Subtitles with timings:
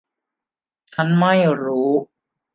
[0.93, 1.33] ฉันไม่
[1.65, 1.89] รู้.